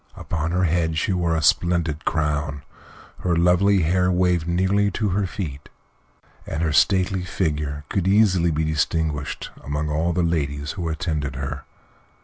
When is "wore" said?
1.13-1.35